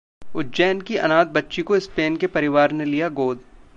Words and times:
उज्जैन 0.35 0.79
की 0.81 0.95
अनाथ 0.97 1.25
बच्ची 1.33 1.61
को 1.61 1.79
स्पेन 1.79 2.17
के 2.17 2.27
परिवार 2.29 2.71
ने 2.71 2.85
लिया 2.85 3.09
गोद 3.11 3.43